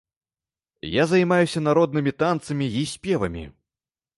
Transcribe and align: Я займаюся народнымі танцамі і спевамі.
Я 0.91 1.03
займаюся 1.11 1.63
народнымі 1.67 2.11
танцамі 2.25 2.73
і 2.81 2.85
спевамі. 2.93 3.45